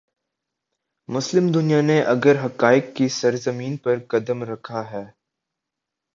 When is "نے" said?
1.81-2.01